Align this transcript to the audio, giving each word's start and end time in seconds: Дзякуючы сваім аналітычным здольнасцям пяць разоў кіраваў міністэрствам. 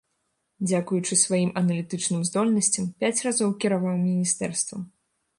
Дзякуючы 0.67 1.17
сваім 1.23 1.51
аналітычным 1.61 2.23
здольнасцям 2.29 2.87
пяць 3.03 3.23
разоў 3.27 3.53
кіраваў 3.65 3.95
міністэрствам. 4.07 4.81